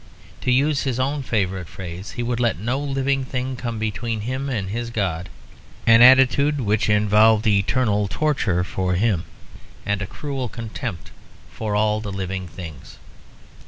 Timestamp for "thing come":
3.23-3.77